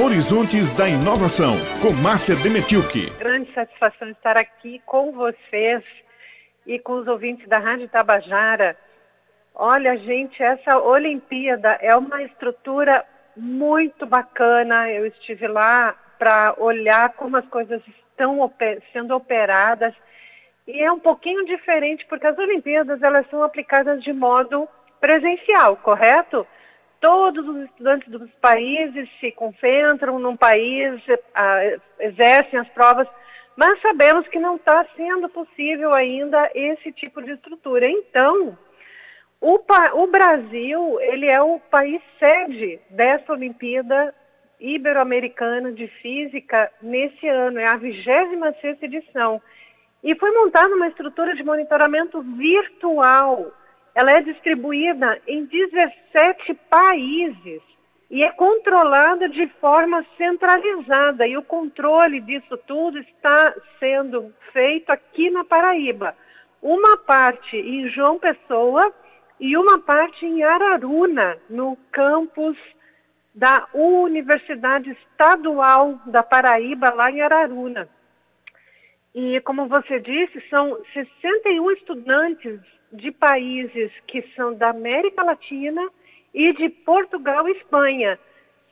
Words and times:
Horizontes 0.00 0.72
da 0.74 0.88
Inovação, 0.88 1.56
com 1.82 1.92
Márcia 1.92 2.36
Demetilke. 2.36 3.10
Grande 3.18 3.52
satisfação 3.52 4.08
estar 4.10 4.36
aqui 4.36 4.80
com 4.86 5.10
vocês 5.10 5.82
e 6.64 6.78
com 6.78 7.00
os 7.00 7.08
ouvintes 7.08 7.48
da 7.48 7.58
Rádio 7.58 7.88
Tabajara. 7.88 8.76
Olha, 9.52 9.98
gente, 9.98 10.40
essa 10.40 10.78
Olimpíada 10.78 11.78
é 11.80 11.96
uma 11.96 12.22
estrutura 12.22 13.04
muito 13.36 14.06
bacana. 14.06 14.88
Eu 14.88 15.04
estive 15.04 15.48
lá 15.48 15.96
para 16.16 16.54
olhar 16.58 17.14
como 17.14 17.36
as 17.36 17.46
coisas 17.46 17.82
estão 17.88 18.52
sendo 18.92 19.16
operadas 19.16 19.92
e 20.64 20.80
é 20.80 20.92
um 20.92 21.00
pouquinho 21.00 21.44
diferente 21.44 22.06
porque 22.06 22.28
as 22.28 22.38
Olimpíadas 22.38 23.02
elas 23.02 23.28
são 23.30 23.42
aplicadas 23.42 24.00
de 24.04 24.12
modo 24.12 24.68
presencial, 25.00 25.76
correto? 25.76 26.46
Todos 27.00 27.46
os 27.46 27.64
estudantes 27.64 28.08
dos 28.08 28.30
países 28.40 29.08
se 29.20 29.30
concentram 29.30 30.18
num 30.18 30.36
país, 30.36 31.00
exercem 32.00 32.58
as 32.58 32.68
provas, 32.70 33.06
mas 33.56 33.80
sabemos 33.80 34.26
que 34.28 34.38
não 34.38 34.56
está 34.56 34.84
sendo 34.96 35.28
possível 35.28 35.92
ainda 35.92 36.50
esse 36.54 36.90
tipo 36.92 37.22
de 37.22 37.32
estrutura. 37.32 37.88
Então, 37.88 38.58
o, 39.40 39.60
o 39.94 40.06
Brasil 40.08 41.00
ele 41.00 41.26
é 41.26 41.40
o 41.40 41.60
país 41.60 42.02
sede 42.18 42.80
dessa 42.90 43.32
Olimpíada 43.32 44.12
Ibero-Americana 44.60 45.72
de 45.72 45.86
Física 45.86 46.70
nesse 46.82 47.28
ano, 47.28 47.60
é 47.60 47.66
a 47.66 47.78
26ª 47.78 48.82
edição. 48.82 49.40
E 50.02 50.14
foi 50.16 50.30
montada 50.32 50.74
uma 50.74 50.88
estrutura 50.88 51.34
de 51.34 51.44
monitoramento 51.44 52.20
virtual 52.22 53.52
ela 53.98 54.12
é 54.12 54.20
distribuída 54.20 55.20
em 55.26 55.44
17 55.44 56.54
países 56.70 57.60
e 58.08 58.22
é 58.22 58.30
controlada 58.30 59.28
de 59.28 59.48
forma 59.60 60.06
centralizada. 60.16 61.26
E 61.26 61.36
o 61.36 61.42
controle 61.42 62.20
disso 62.20 62.56
tudo 62.58 63.00
está 63.00 63.52
sendo 63.80 64.32
feito 64.52 64.90
aqui 64.90 65.30
na 65.30 65.44
Paraíba. 65.44 66.16
Uma 66.62 66.96
parte 66.96 67.56
em 67.56 67.88
João 67.88 68.20
Pessoa 68.20 68.94
e 69.40 69.56
uma 69.56 69.80
parte 69.80 70.24
em 70.24 70.44
Araruna, 70.44 71.36
no 71.50 71.76
campus 71.90 72.56
da 73.34 73.66
Universidade 73.74 74.92
Estadual 74.92 75.98
da 76.06 76.22
Paraíba, 76.22 76.90
lá 76.90 77.10
em 77.10 77.20
Araruna. 77.20 77.88
E, 79.12 79.40
como 79.40 79.66
você 79.66 79.98
disse, 79.98 80.40
são 80.48 80.80
61 80.92 81.72
estudantes 81.72 82.60
de 82.92 83.10
países 83.12 83.92
que 84.06 84.22
são 84.34 84.54
da 84.54 84.70
América 84.70 85.22
Latina 85.22 85.88
e 86.32 86.52
de 86.52 86.68
Portugal 86.68 87.48
e 87.48 87.52
Espanha. 87.52 88.18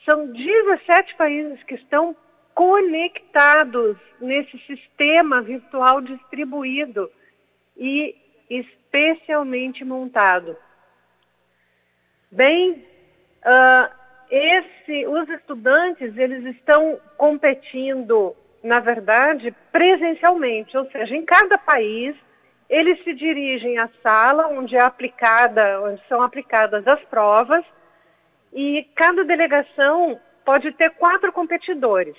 São 0.05 0.27
17 0.33 1.15
países 1.17 1.63
que 1.65 1.75
estão 1.75 2.17
conectados 2.55 3.99
nesse 4.21 4.59
sistema 4.61 5.43
virtual 5.43 6.01
distribuído 6.01 7.11
e 7.77 8.17
especialmente 8.49 9.85
montado. 9.85 10.57
Bem, 12.31 12.85
uh, 13.45 13.95
esse, 14.31 15.07
os 15.07 15.29
estudantes 15.29 16.17
eles 16.17 16.45
estão 16.57 16.99
competindo, 17.17 18.35
na 18.63 18.81
verdade, 18.81 19.55
presencialmente, 19.71 20.77
ou 20.77 20.91
seja, 20.91 21.15
em 21.15 21.25
cada 21.25 21.59
país 21.59 22.17
eles 22.69 23.03
se 23.05 23.15
dirigem 23.15 23.79
à 23.79 23.89
sala 24.03 24.49
onde 24.49 24.77
é 24.77 24.81
aplicada, 24.81 25.81
onde 25.83 26.03
são 26.09 26.23
aplicadas 26.23 26.87
as 26.87 27.01
provas, 27.05 27.65
e 28.53 28.89
cada 28.95 29.25
delegação 29.25 30.21
pode 30.45 30.73
ter 30.73 30.91
quatro 30.91 31.33
competidores. 31.33 32.17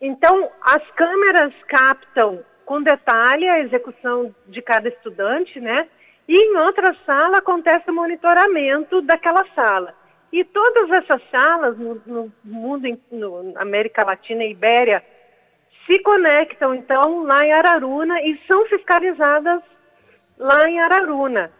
Então, 0.00 0.50
as 0.62 0.82
câmeras 0.92 1.52
captam 1.68 2.44
com 2.64 2.82
detalhe 2.82 3.48
a 3.48 3.60
execução 3.60 4.34
de 4.46 4.62
cada 4.62 4.88
estudante, 4.88 5.60
né? 5.60 5.88
E 6.26 6.36
em 6.36 6.56
outra 6.56 6.96
sala 7.04 7.38
acontece 7.38 7.90
o 7.90 7.94
monitoramento 7.94 9.02
daquela 9.02 9.44
sala. 9.54 9.94
E 10.32 10.44
todas 10.44 10.90
essas 10.90 11.20
salas 11.30 11.76
no, 11.76 12.00
no 12.06 12.32
mundo, 12.42 12.98
no 13.10 13.52
América 13.56 14.04
Latina 14.04 14.44
e 14.44 14.52
Ibéria, 14.52 15.04
se 15.86 15.98
conectam 16.00 16.74
então 16.74 17.24
lá 17.24 17.44
em 17.44 17.52
Araruna 17.52 18.20
e 18.22 18.38
são 18.46 18.64
fiscalizadas 18.66 19.62
lá 20.38 20.68
em 20.68 20.80
Araruna. 20.80 21.50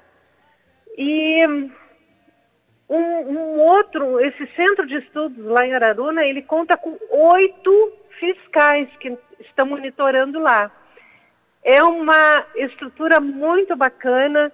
E 0.96 1.46
um, 2.88 2.96
um, 2.96 3.60
outro, 3.60 4.20
esse 4.20 4.46
centro 4.54 4.86
de 4.86 4.96
estudos 4.96 5.44
lá 5.44 5.66
em 5.66 5.74
Araruna, 5.74 6.24
ele 6.24 6.42
conta 6.42 6.76
com 6.76 6.98
oito 7.10 7.92
fiscais 8.18 8.88
que 9.00 9.16
estão 9.40 9.66
monitorando 9.66 10.38
lá. 10.38 10.70
É 11.64 11.82
uma 11.82 12.44
estrutura 12.56 13.20
muito 13.20 13.74
bacana 13.76 14.52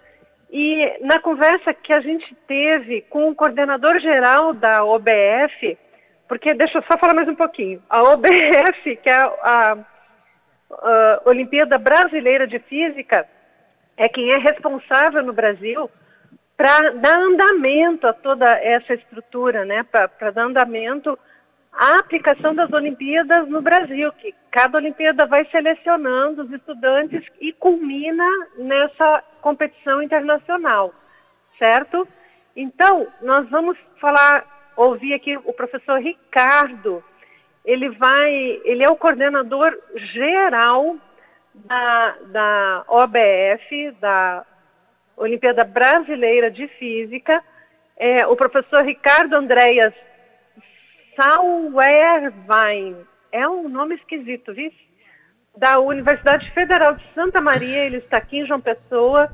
e 0.50 0.98
na 1.00 1.18
conversa 1.18 1.74
que 1.74 1.92
a 1.92 2.00
gente 2.00 2.34
teve 2.46 3.02
com 3.02 3.28
o 3.28 3.34
coordenador 3.34 3.98
geral 4.00 4.54
da 4.54 4.84
OBF, 4.84 5.76
porque, 6.28 6.52
deixa 6.52 6.78
eu 6.78 6.82
só 6.82 6.98
falar 6.98 7.14
mais 7.14 7.26
um 7.26 7.34
pouquinho. 7.34 7.82
A 7.88 8.02
OBF, 8.02 8.96
que 9.02 9.08
é 9.08 9.14
a, 9.14 9.78
a, 10.70 11.22
Olimpíada 11.24 11.78
Brasileira 11.78 12.46
de 12.46 12.58
Física, 12.58 13.26
é 13.96 14.08
quem 14.08 14.30
é 14.30 14.36
responsável 14.36 15.22
no 15.22 15.32
Brasil 15.32 15.90
para 16.56 16.90
dar 16.90 17.18
andamento 17.18 18.06
a 18.06 18.12
toda 18.12 18.46
essa 18.60 18.92
estrutura, 18.92 19.64
né? 19.64 19.82
Para 19.84 20.30
dar 20.30 20.42
andamento 20.42 21.18
à 21.72 21.98
aplicação 21.98 22.54
das 22.54 22.70
Olimpíadas 22.72 23.48
no 23.48 23.62
Brasil, 23.62 24.12
que 24.12 24.34
cada 24.50 24.76
Olimpíada 24.76 25.24
vai 25.24 25.46
selecionando 25.46 26.42
os 26.42 26.52
estudantes 26.52 27.24
e 27.40 27.52
culmina 27.52 28.26
nessa 28.58 29.24
competição 29.40 30.02
internacional, 30.02 30.92
certo? 31.58 32.06
Então, 32.54 33.06
nós 33.22 33.48
vamos 33.48 33.78
falar 34.00 34.57
ouvir 34.78 35.12
aqui 35.12 35.36
o 35.36 35.52
professor 35.52 35.98
Ricardo. 35.98 37.02
Ele 37.64 37.90
vai, 37.90 38.32
ele 38.64 38.82
é 38.82 38.88
o 38.88 38.96
coordenador 38.96 39.76
geral 39.96 40.96
da, 41.52 42.16
da 42.26 42.84
OBF, 42.86 43.90
da 44.00 44.46
Olimpíada 45.16 45.64
Brasileira 45.64 46.50
de 46.50 46.68
Física. 46.68 47.42
É, 47.96 48.26
o 48.26 48.36
professor 48.36 48.84
Ricardo 48.84 49.34
Andréas 49.34 49.92
Sauerwein. 51.16 52.96
É 53.32 53.46
um 53.48 53.68
nome 53.68 53.96
esquisito, 53.96 54.54
viu? 54.54 54.72
Da 55.56 55.80
Universidade 55.80 56.48
Federal 56.52 56.94
de 56.94 57.04
Santa 57.14 57.40
Maria, 57.40 57.84
ele 57.84 57.96
está 57.96 58.18
aqui 58.18 58.38
em 58.38 58.46
João 58.46 58.60
Pessoa 58.60 59.28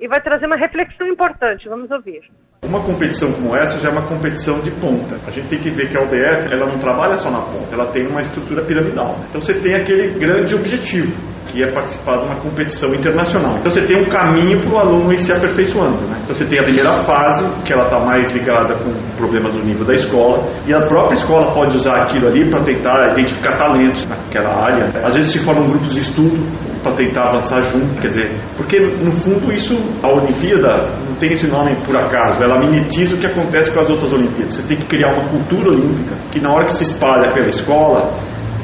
e 0.00 0.08
vai 0.08 0.22
trazer 0.22 0.46
uma 0.46 0.56
reflexão 0.56 1.06
importante. 1.06 1.68
Vamos 1.68 1.90
ouvir. 1.90 2.30
Uma 2.64 2.80
competição 2.80 3.30
como 3.32 3.54
essa 3.56 3.78
já 3.78 3.90
é 3.90 3.92
uma 3.92 4.02
competição 4.02 4.58
de 4.60 4.70
ponta. 4.72 5.16
A 5.26 5.30
gente 5.30 5.46
tem 5.46 5.58
que 5.58 5.70
ver 5.70 5.88
que 5.88 5.98
a 5.98 6.02
UBF 6.02 6.52
ela 6.52 6.66
não 6.66 6.78
trabalha 6.78 7.16
só 7.18 7.30
na 7.30 7.42
ponta, 7.42 7.74
ela 7.74 7.86
tem 7.92 8.06
uma 8.06 8.20
estrutura 8.20 8.64
piramidal. 8.64 9.16
Então 9.28 9.40
você 9.40 9.54
tem 9.54 9.74
aquele 9.74 10.18
grande 10.18 10.54
objetivo, 10.54 11.14
que 11.46 11.62
é 11.62 11.70
participar 11.70 12.18
de 12.18 12.26
uma 12.26 12.36
competição 12.36 12.92
internacional. 12.94 13.56
Então 13.58 13.70
você 13.70 13.82
tem 13.82 13.96
um 14.02 14.08
caminho 14.08 14.60
para 14.62 14.72
o 14.72 14.78
aluno 14.78 15.12
ir 15.12 15.18
se 15.18 15.32
aperfeiçoando. 15.32 16.00
Né? 16.08 16.18
Então 16.24 16.34
você 16.34 16.44
tem 16.46 16.58
a 16.58 16.62
primeira 16.62 16.92
fase, 16.92 17.44
que 17.62 17.72
ela 17.72 17.84
está 17.84 18.00
mais 18.00 18.32
ligada 18.32 18.74
com 18.74 18.90
problemas 19.16 19.52
do 19.52 19.62
nível 19.62 19.84
da 19.84 19.92
escola, 19.92 20.42
e 20.66 20.74
a 20.74 20.80
própria 20.86 21.14
escola 21.14 21.52
pode 21.52 21.76
usar 21.76 21.94
aquilo 22.02 22.26
ali 22.26 22.48
para 22.50 22.64
tentar 22.64 23.12
identificar 23.12 23.56
talentos 23.56 24.06
naquela 24.06 24.64
área. 24.64 24.86
Às 25.04 25.14
vezes 25.14 25.30
se 25.30 25.38
formam 25.38 25.68
grupos 25.68 25.92
de 25.94 26.00
estudo 26.00 26.36
para 26.86 26.94
tentar 26.94 27.30
avançar 27.30 27.60
junto, 27.62 28.00
quer 28.00 28.08
dizer, 28.08 28.32
porque 28.56 28.78
no 28.78 29.10
fundo 29.10 29.52
isso, 29.52 29.74
a 30.02 30.08
Olimpíada 30.12 30.88
não 31.08 31.16
tem 31.16 31.32
esse 31.32 31.48
nome 31.48 31.74
por 31.84 31.96
acaso, 31.96 32.42
ela 32.42 32.58
mimetiza 32.60 33.16
o 33.16 33.18
que 33.18 33.26
acontece 33.26 33.72
com 33.72 33.80
as 33.80 33.90
outras 33.90 34.12
Olimpíadas. 34.12 34.54
Você 34.54 34.62
tem 34.68 34.76
que 34.76 34.86
criar 34.86 35.12
uma 35.12 35.28
cultura 35.28 35.70
olímpica 35.70 36.14
que 36.30 36.40
na 36.40 36.52
hora 36.52 36.64
que 36.64 36.72
se 36.72 36.84
espalha 36.84 37.32
pela 37.32 37.48
escola, 37.48 38.14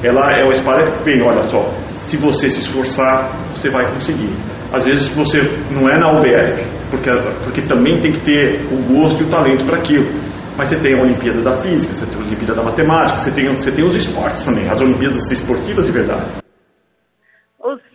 ela 0.05 0.31
é 0.32 0.43
uma 0.43 0.52
espalha 0.52 0.91
que 0.91 1.02
vem, 1.02 1.20
olha 1.25 1.43
só, 1.49 1.58
se 1.97 2.17
você 2.17 2.49
se 2.49 2.61
esforçar, 2.61 3.31
você 3.55 3.70
vai 3.70 3.91
conseguir. 3.93 4.31
Às 4.73 4.85
vezes 4.85 5.08
você 5.08 5.38
não 5.70 5.88
é 5.88 5.99
na 5.99 6.08
UBF, 6.19 6.64
porque, 6.91 7.11
porque 7.43 7.62
também 7.62 8.00
tem 8.00 8.12
que 8.12 8.20
ter 8.20 8.67
o 8.70 8.94
gosto 8.94 9.23
e 9.23 9.26
o 9.26 9.29
talento 9.29 9.64
para 9.64 9.79
aquilo. 9.79 10.08
Mas 10.56 10.69
você 10.69 10.76
tem 10.76 10.94
a 10.94 11.02
Olimpíada 11.02 11.41
da 11.41 11.56
Física, 11.56 11.93
você 11.94 12.06
tem 12.06 12.17
a 12.20 12.25
Olimpíada 12.25 12.55
da 12.55 12.62
Matemática, 12.62 13.19
você 13.19 13.31
tem, 13.31 13.49
você 13.49 13.70
tem 13.70 13.85
os 13.85 13.97
esportes 13.97 14.44
também, 14.44 14.69
as 14.69 14.81
Olimpíadas 14.81 15.31
esportivas 15.31 15.87
de 15.87 15.93
verdade. 15.93 16.43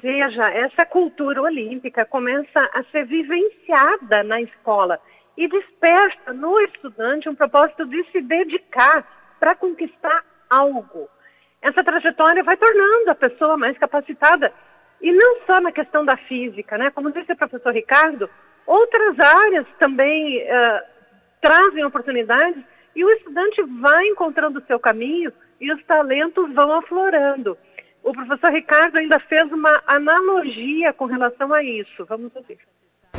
Ou 0.07 0.13
seja, 0.13 0.49
essa 0.51 0.85
cultura 0.85 1.41
olímpica 1.41 2.05
começa 2.05 2.61
a 2.73 2.81
ser 2.93 3.05
vivenciada 3.05 4.23
na 4.23 4.41
escola 4.41 5.01
e 5.35 5.49
desperta 5.49 6.31
no 6.31 6.57
estudante 6.61 7.27
um 7.27 7.35
propósito 7.35 7.85
de 7.85 8.05
se 8.09 8.21
dedicar 8.21 9.05
para 9.37 9.53
conquistar 9.53 10.23
algo. 10.49 11.09
Essa 11.61 11.83
trajetória 11.83 12.41
vai 12.41 12.55
tornando 12.55 13.11
a 13.11 13.15
pessoa 13.15 13.57
mais 13.57 13.77
capacitada, 13.77 14.53
e 15.01 15.11
não 15.11 15.41
só 15.45 15.59
na 15.59 15.73
questão 15.73 16.05
da 16.05 16.15
física, 16.15 16.77
né? 16.77 16.89
Como 16.89 17.11
disse 17.11 17.33
o 17.33 17.37
professor 17.37 17.73
Ricardo, 17.73 18.29
outras 18.65 19.19
áreas 19.19 19.65
também 19.77 20.41
uh, 20.41 20.81
trazem 21.41 21.83
oportunidades 21.83 22.63
e 22.95 23.03
o 23.03 23.11
estudante 23.11 23.61
vai 23.81 24.05
encontrando 24.05 24.59
o 24.59 24.65
seu 24.65 24.79
caminho 24.79 25.33
e 25.59 25.69
os 25.69 25.83
talentos 25.83 26.49
vão 26.53 26.71
aflorando. 26.71 27.57
O 28.07 28.13
professor 28.13 28.53
Ricardo 28.53 28.95
ainda 28.95 29.19
fez 29.19 29.51
uma 29.51 29.83
analogia 29.85 30.93
com 30.93 31.03
relação 31.03 31.53
a 31.53 31.61
isso. 31.61 32.05
Vamos 32.05 32.33
ouvir. 32.33 32.57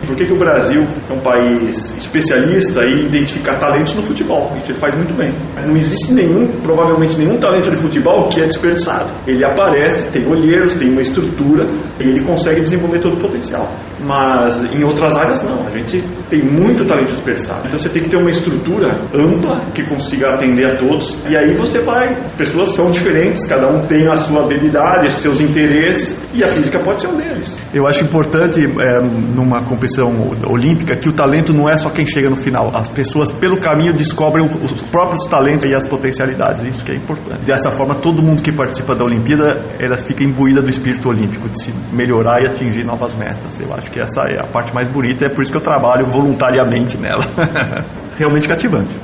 Por 0.09 0.17
que, 0.17 0.25
que 0.25 0.33
o 0.33 0.39
Brasil 0.39 0.81
é 1.11 1.13
um 1.13 1.21
país 1.21 1.95
especialista 1.99 2.83
em 2.83 3.05
identificar 3.05 3.59
talentos 3.59 3.95
no 3.95 4.03
futebol? 4.03 4.51
Isso 4.57 4.73
ele 4.73 4.79
faz 4.79 4.95
muito 4.95 5.13
bem. 5.13 5.35
Não 5.67 5.77
existe 5.77 6.15
nenhum, 6.15 6.47
provavelmente 6.63 7.19
nenhum 7.19 7.37
talento 7.37 7.71
de 7.71 7.77
futebol 7.77 8.27
que 8.29 8.41
é 8.41 8.45
desperdiçado. 8.45 9.13
Ele 9.27 9.45
aparece, 9.45 10.11
tem 10.11 10.27
olheiros, 10.27 10.73
tem 10.73 10.91
uma 10.91 11.03
estrutura 11.03 11.69
e 12.01 12.05
ele 12.05 12.21
consegue 12.21 12.63
desenvolver 12.63 13.01
todo 13.01 13.19
o 13.19 13.21
potencial. 13.21 13.71
Mas 14.03 14.65
em 14.73 14.83
outras 14.83 15.15
áreas 15.15 15.43
não. 15.43 15.67
A 15.67 15.71
gente 15.71 16.03
tem 16.31 16.43
muito 16.43 16.87
talento 16.87 17.11
desperdiçado. 17.11 17.67
Então 17.67 17.79
você 17.79 17.91
tem 17.91 18.03
que 18.03 18.09
ter 18.09 18.17
uma 18.17 18.31
estrutura 18.31 18.99
ampla 19.15 19.67
que 19.75 19.83
consiga 19.83 20.31
atender 20.31 20.71
a 20.71 20.79
todos. 20.79 21.19
E 21.29 21.37
aí 21.37 21.53
você 21.55 21.81
vai. 21.81 22.15
As 22.25 22.33
pessoas 22.33 22.71
são 22.71 22.91
diferentes, 22.91 23.45
cada 23.45 23.69
um 23.69 23.83
tem 23.83 24.09
a 24.09 24.15
sua 24.15 24.45
habilidade, 24.45 25.09
os 25.09 25.21
seus 25.21 25.39
interesses 25.43 26.19
e 26.33 26.43
a 26.43 26.49
física 26.49 26.79
pode 26.79 27.03
ser 27.03 27.09
um 27.09 27.17
deles. 27.19 27.55
Eu 27.75 27.87
acho 27.87 28.05
importante 28.05 28.59
é, 28.59 29.03
numa 29.35 29.63
competição 29.65 29.98
competição 29.99 30.51
olímpica 30.51 30.97
que 30.97 31.09
o 31.09 31.13
talento 31.13 31.53
não 31.53 31.69
é 31.69 31.77
só 31.77 31.91
quem 31.91 32.07
chega 32.07 32.29
no 32.29 32.37
final. 32.37 32.75
As 32.75 32.89
pessoas, 32.89 33.31
pelo 33.33 33.59
caminho, 33.61 33.93
descobrem 33.93 34.45
os 34.47 34.83
próprios 34.83 35.27
talentos 35.27 35.69
e 35.69 35.75
as 35.75 35.87
potencialidades. 35.87 36.63
Isso 36.63 36.85
que 36.85 36.93
é 36.93 36.97
importante. 36.97 37.45
Dessa 37.45 37.71
forma, 37.71 37.95
todo 37.95 38.23
mundo 38.23 38.43
que 38.43 38.53
participa 38.53 38.95
da 38.95 39.05
Olimpíada, 39.05 39.53
ela 39.81 39.97
fica 39.97 40.23
imbuída 40.23 40.63
do 40.63 40.71
espírito 40.71 41.09
olímpico, 41.09 41.49
de 41.49 41.63
se 41.63 41.73
melhorar 41.93 42.43
e 42.43 42.47
atingir 42.47 42.85
novas 42.85 43.15
metas. 43.15 43.59
Eu 43.61 43.73
acho 43.75 43.91
que 43.91 44.01
essa 44.01 44.23
é 44.29 44.41
a 44.41 44.47
parte 44.47 44.73
mais 44.75 44.89
bonita, 44.89 45.27
é 45.27 45.35
por 45.35 45.43
isso 45.43 45.51
que 45.51 45.59
eu 45.59 45.63
trabalho 45.63 46.07
voluntariamente 46.07 46.97
nela. 46.99 47.25
Realmente 48.17 48.49
cativante. 48.49 48.95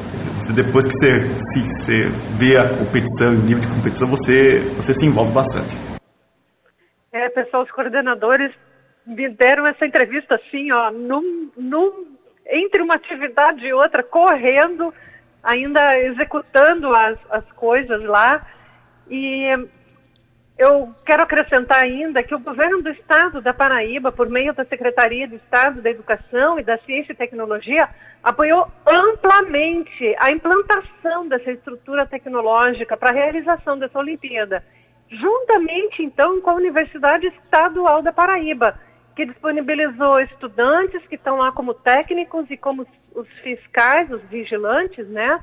Depois 0.54 0.86
que 0.86 0.92
você, 0.92 1.34
se, 1.36 1.60
você 1.60 2.08
vê 2.36 2.58
a 2.58 2.68
competição, 2.68 3.28
o 3.28 3.38
nível 3.38 3.60
de 3.60 3.68
competição, 3.68 4.08
você, 4.08 4.58
você 4.76 4.92
se 4.92 5.06
envolve 5.06 5.32
bastante. 5.32 5.76
É, 7.12 7.28
pessoal, 7.30 7.62
os 7.62 7.70
coordenadores 7.70 8.52
me 9.06 9.28
deram 9.28 9.66
essa 9.66 9.86
entrevista 9.86 10.36
assim, 10.36 10.72
ó, 10.72 10.90
num, 10.90 11.50
num, 11.56 12.16
entre 12.46 12.82
uma 12.82 12.94
atividade 12.94 13.66
e 13.66 13.72
outra, 13.72 14.02
correndo, 14.02 14.92
ainda 15.42 15.98
executando 16.00 16.94
as, 16.94 17.18
as 17.30 17.44
coisas 17.52 18.02
lá. 18.02 18.46
E 19.08 19.48
eu 20.56 20.90
quero 21.04 21.22
acrescentar 21.22 21.82
ainda 21.82 22.22
que 22.22 22.34
o 22.34 22.38
governo 22.38 22.80
do 22.80 22.90
estado 22.90 23.40
da 23.40 23.52
Paraíba, 23.52 24.12
por 24.12 24.28
meio 24.28 24.54
da 24.54 24.64
Secretaria 24.64 25.26
de 25.26 25.36
Estado 25.36 25.82
da 25.82 25.90
Educação 25.90 26.58
e 26.58 26.62
da 26.62 26.78
Ciência 26.78 27.12
e 27.12 27.16
Tecnologia, 27.16 27.88
apoiou 28.22 28.70
amplamente 28.86 30.14
a 30.18 30.30
implantação 30.30 31.28
dessa 31.28 31.50
estrutura 31.50 32.06
tecnológica 32.06 32.96
para 32.96 33.10
a 33.10 33.12
realização 33.12 33.78
dessa 33.78 33.98
Olimpíada, 33.98 34.64
juntamente 35.10 36.02
então 36.02 36.40
com 36.40 36.50
a 36.50 36.54
Universidade 36.54 37.26
Estadual 37.26 38.00
da 38.00 38.12
Paraíba, 38.12 38.78
que 39.14 39.26
disponibilizou 39.26 40.20
estudantes 40.20 41.06
que 41.06 41.14
estão 41.14 41.38
lá 41.38 41.52
como 41.52 41.74
técnicos 41.74 42.46
e 42.50 42.56
como 42.56 42.86
os 43.14 43.28
fiscais, 43.42 44.10
os 44.10 44.22
vigilantes, 44.22 45.06
né? 45.08 45.40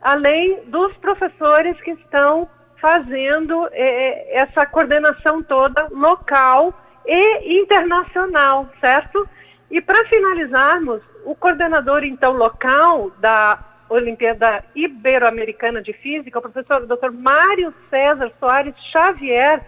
Além 0.00 0.64
dos 0.66 0.94
professores 0.96 1.78
que 1.82 1.92
estão 1.92 2.48
fazendo 2.80 3.68
é, 3.72 4.38
essa 4.38 4.66
coordenação 4.66 5.42
toda 5.42 5.88
local 5.90 6.74
e 7.06 7.60
internacional, 7.60 8.70
certo? 8.80 9.28
E 9.70 9.80
para 9.80 10.04
finalizarmos, 10.06 11.00
o 11.24 11.34
coordenador 11.34 12.04
então 12.04 12.32
local 12.32 13.10
da 13.18 13.58
Olimpíada 13.88 14.64
Ibero-Americana 14.74 15.82
de 15.82 15.92
Física, 15.92 16.38
o 16.38 16.42
professor 16.42 16.86
Dr. 16.86 17.10
Mário 17.10 17.72
César 17.90 18.32
Soares 18.38 18.74
Xavier, 18.90 19.64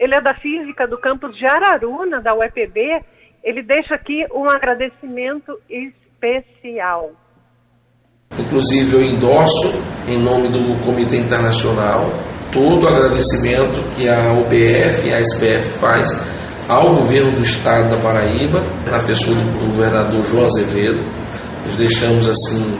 ele 0.00 0.14
é 0.14 0.20
da 0.20 0.34
física 0.34 0.88
do 0.88 0.98
campus 0.98 1.36
de 1.36 1.44
Araruna, 1.44 2.22
da 2.22 2.34
UEPB. 2.34 3.04
Ele 3.44 3.62
deixa 3.62 3.94
aqui 3.94 4.24
um 4.34 4.48
agradecimento 4.48 5.58
especial. 5.68 7.10
Inclusive, 8.38 8.96
eu 8.96 9.02
endosso, 9.02 9.68
em 10.08 10.18
nome 10.18 10.48
do 10.48 10.74
Comitê 10.82 11.18
Internacional, 11.18 12.08
todo 12.50 12.82
o 12.82 12.88
agradecimento 12.88 13.82
que 13.94 14.08
a 14.08 14.32
UBF 14.40 15.06
e 15.06 15.12
a 15.12 15.18
SPF 15.18 15.78
faz 15.78 16.08
ao 16.70 16.94
governo 16.94 17.32
do 17.32 17.42
estado 17.42 17.90
da 17.90 18.00
Paraíba, 18.00 18.60
na 18.86 19.04
pessoa 19.04 19.36
do 19.36 19.66
governador 19.72 20.22
João 20.24 20.44
Azevedo. 20.44 21.02
Nos 21.66 21.76
deixamos 21.76 22.26
assim 22.26 22.78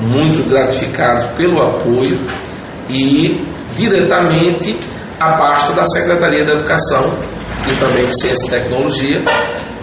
muito 0.00 0.48
gratificados 0.48 1.26
pelo 1.36 1.60
apoio 1.60 2.16
e 2.88 3.42
diretamente 3.76 4.78
a 5.20 5.34
pasta 5.36 5.72
da 5.72 5.84
Secretaria 5.84 6.44
da 6.44 6.52
Educação 6.52 7.02
e 7.70 7.80
também 7.80 8.06
de 8.06 8.20
Ciência 8.20 8.46
e 8.46 8.60
Tecnologia, 8.60 9.20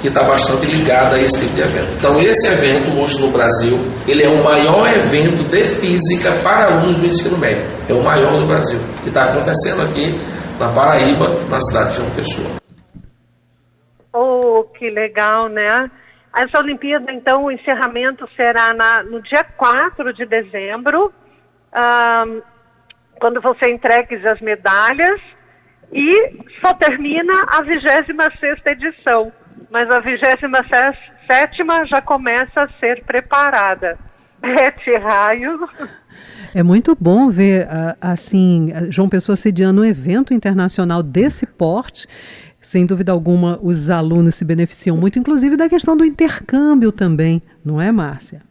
que 0.02 0.08
está 0.08 0.24
bastante 0.26 0.66
ligada 0.66 1.16
a 1.16 1.22
esse 1.22 1.40
tipo 1.40 1.56
de 1.56 1.62
evento. 1.62 1.96
Então, 1.98 2.20
esse 2.20 2.48
evento 2.48 2.92
hoje 3.00 3.22
no 3.22 3.32
Brasil, 3.32 3.78
ele 4.08 4.24
é 4.24 4.30
o 4.30 4.44
maior 4.44 4.86
evento 4.98 5.44
de 5.46 5.64
física 5.64 6.32
para 6.44 6.74
alunos 6.74 6.98
do 6.98 7.08
ensino 7.08 7.38
médio. 7.38 7.70
É 7.90 7.94
o 7.94 8.04
maior 8.04 8.42
do 8.42 8.48
Brasil. 8.48 8.80
E 9.06 9.08
está 9.08 9.24
acontecendo 9.24 9.82
aqui 9.82 10.12
na 10.60 10.72
Paraíba, 10.72 11.28
na 11.50 11.60
cidade 11.60 11.92
de 11.92 11.96
João 11.98 12.10
Pessoa. 12.12 12.50
Oh, 14.14 14.64
que 14.78 14.90
legal, 14.90 15.48
né? 15.48 15.90
Essa 16.36 16.60
Olimpíada, 16.60 17.12
então, 17.12 17.46
o 17.46 17.52
encerramento 17.52 18.28
será 18.36 18.74
na, 18.74 19.04
no 19.04 19.22
dia 19.22 19.44
4 19.44 20.14
de 20.14 20.26
dezembro. 20.26 21.12
Quando 23.24 23.40
vão 23.40 23.56
ser 23.56 23.70
entregues 23.70 24.26
as 24.26 24.42
medalhas 24.42 25.22
e 25.94 26.44
só 26.60 26.74
termina 26.74 27.34
a 27.48 27.62
26 27.62 28.60
edição, 28.66 29.32
mas 29.72 29.90
a 29.90 30.02
27 30.02 30.42
já 31.90 32.02
começa 32.02 32.64
a 32.64 32.70
ser 32.82 33.02
preparada. 33.06 33.98
Bete 34.42 34.98
Raio. 34.98 35.58
É 36.54 36.62
muito 36.62 36.98
bom 37.00 37.30
ver, 37.30 37.66
assim, 38.02 38.74
João 38.90 39.08
Pessoa 39.08 39.38
sediando 39.38 39.84
um 39.84 39.86
evento 39.86 40.34
internacional 40.34 41.02
desse 41.02 41.46
porte. 41.46 42.06
Sem 42.60 42.86
dúvida 42.86 43.14
alguma, 43.14 43.58
os 43.64 43.90
alunos 43.90 44.36
se 44.36 44.44
beneficiam 44.44 44.98
muito, 44.98 45.18
inclusive 45.18 45.56
da 45.56 45.70
questão 45.70 45.96
do 45.96 46.04
intercâmbio 46.04 46.92
também, 46.92 47.42
não 47.64 47.82
é, 47.82 47.90
Márcia? 47.90 48.42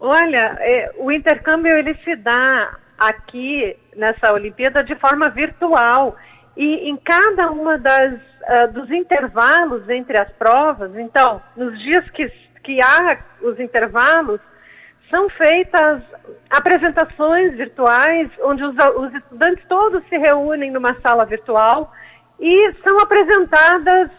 Olha, 0.00 0.56
é, 0.58 0.92
o 0.98 1.12
intercâmbio 1.12 1.72
ele 1.72 1.96
se 2.04 2.16
dá 2.16 2.76
aqui 2.98 3.76
nessa 3.94 4.32
Olimpíada 4.32 4.82
de 4.82 4.94
forma 4.96 5.28
virtual. 5.28 6.16
E 6.56 6.88
em 6.88 6.96
cada 6.96 7.50
uma 7.50 7.76
das 7.76 8.14
uh, 8.14 8.72
dos 8.72 8.90
intervalos 8.90 9.88
entre 9.88 10.16
as 10.16 10.30
provas, 10.32 10.94
então, 10.96 11.42
nos 11.56 11.78
dias 11.82 12.08
que, 12.10 12.30
que 12.62 12.80
há 12.80 13.18
os 13.42 13.58
intervalos, 13.60 14.40
são 15.10 15.28
feitas 15.30 16.02
apresentações 16.50 17.54
virtuais, 17.56 18.28
onde 18.40 18.64
os, 18.64 18.74
os 18.96 19.14
estudantes 19.14 19.64
todos 19.68 20.02
se 20.08 20.16
reúnem 20.16 20.70
numa 20.70 20.96
sala 21.00 21.24
virtual 21.24 21.92
e 22.40 22.74
são 22.84 22.98
apresentadas 23.00 24.10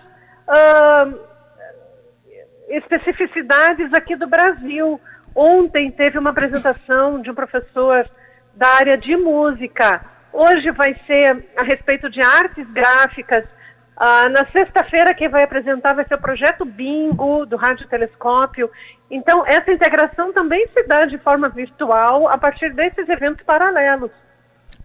uh, 0.48 1.20
especificidades 2.70 3.94
aqui 3.94 4.16
do 4.16 4.28
Brasil. 4.28 5.00
Ontem 5.36 5.92
teve 5.92 6.18
uma 6.18 6.32
apresentação 6.32 7.22
de 7.22 7.30
um 7.30 7.36
professor 7.36 8.10
da 8.58 8.68
área 8.70 8.98
de 8.98 9.16
música. 9.16 10.04
Hoje 10.34 10.72
vai 10.72 11.00
ser 11.06 11.46
a 11.56 11.64
respeito 11.64 12.10
de 12.10 12.20
artes 12.20 12.68
gráficas. 12.72 13.46
Ah, 13.96 14.28
na 14.30 14.46
sexta-feira, 14.48 15.14
quem 15.14 15.30
vai 15.30 15.44
apresentar 15.44 15.94
vai 15.94 16.06
ser 16.06 16.16
o 16.16 16.22
projeto 16.22 16.66
Bingo, 16.66 17.46
do 17.46 17.56
Rádio 17.56 17.88
Telescópio. 17.88 18.70
Então, 19.10 19.46
essa 19.46 19.72
integração 19.72 20.34
também 20.34 20.68
se 20.74 20.84
dá 20.84 21.06
de 21.06 21.20
forma 21.20 21.50
virtual 21.50 22.28
a 22.28 22.38
partir 22.38 22.74
desses 22.74 23.08
eventos 23.08 23.46
paralelos. 23.46 24.12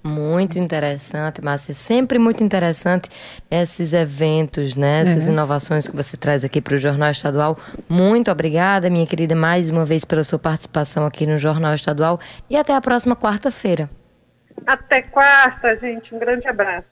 Muito 0.05 0.59
interessante, 0.59 1.43
Márcia. 1.43 1.75
Sempre 1.75 2.19
muito 2.19 2.43
interessante 2.43 3.09
esses 3.49 3.93
eventos, 3.93 4.75
né? 4.75 5.03
Essas 5.03 5.29
é. 5.29 5.31
inovações 5.31 5.87
que 5.87 5.95
você 5.95 6.17
traz 6.17 6.45
aqui 6.45 6.61
para 6.61 6.75
o 6.75 6.79
Jornal 6.79 7.11
Estadual. 7.11 7.57
Muito 7.89 8.31
obrigada, 8.31 8.91
minha 8.91 9.07
querida, 9.07 9.35
mais 9.35 9.71
uma 9.71 9.85
vez 9.85 10.05
pela 10.05 10.25
sua 10.25 10.41
participação 10.41 11.07
aqui 11.07 11.25
no 11.25 11.39
Jornal 11.39 11.75
Estadual. 11.75 12.19
E 12.51 12.57
até 12.57 12.75
a 12.75 12.81
próxima 12.81 13.15
quarta-feira. 13.15 13.89
Até 14.67 15.03
quarta, 15.03 15.77
gente. 15.79 16.15
Um 16.15 16.19
grande 16.19 16.49
abraço. 16.49 16.92